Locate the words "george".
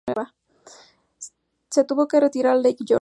2.87-2.99